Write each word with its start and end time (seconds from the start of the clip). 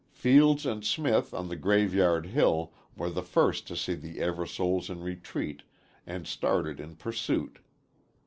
Fields 0.09 0.65
and 0.65 0.83
Smith 0.83 1.31
on 1.31 1.47
the 1.47 1.55
Graveyard 1.55 2.25
Hill 2.25 2.73
were 2.97 3.11
the 3.11 3.21
first 3.21 3.67
to 3.67 3.75
see 3.75 3.93
the 3.93 4.17
Eversoles 4.17 4.89
in 4.89 5.03
retreat 5.03 5.61
and 6.07 6.25
started 6.25 6.79
in 6.79 6.95
pursuit. 6.95 7.59